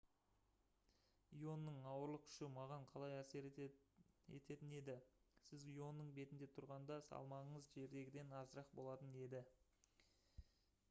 ионың 1.39 1.75
ауырлық 1.89 2.23
күші 2.29 2.47
маған 2.53 2.85
қалай 2.93 3.17
әсер 3.17 3.47
ететін 4.37 4.73
еді 4.77 4.95
сіз 5.49 5.67
ионың 5.73 6.09
бетінде 6.15 6.49
тұрғанда 6.55 6.97
салмағыңыз 7.09 7.67
жердегіден 7.75 8.33
азырақ 8.39 8.73
болатын 8.81 9.13
еді 9.27 9.43